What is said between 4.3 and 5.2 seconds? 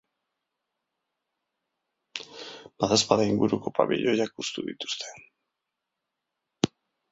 hustu dituzte.